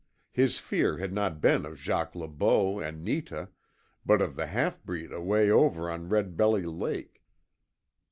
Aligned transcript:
His 0.31 0.57
fear 0.57 0.97
had 0.97 1.13
not 1.13 1.41
been 1.41 1.63
of 1.63 1.77
Jacques 1.77 2.15
Le 2.15 2.27
Beau 2.27 2.79
and 2.79 3.05
Netah, 3.05 3.49
but 4.03 4.19
of 4.19 4.35
the 4.35 4.47
halfbreed 4.47 5.11
away 5.11 5.51
over 5.51 5.91
on 5.91 6.09
Red 6.09 6.35
Belly 6.35 6.65
Lake. 6.65 7.21